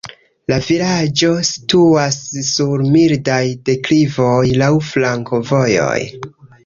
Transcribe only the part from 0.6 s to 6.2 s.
vilaĝo situas sur mildaj deklivoj, laŭ flankovojoj.